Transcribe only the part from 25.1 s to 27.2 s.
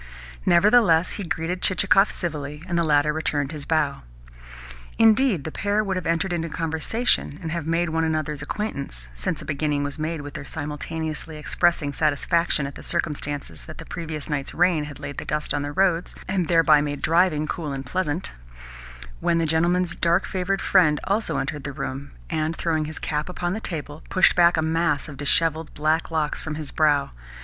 dishevelled black locks from his brow.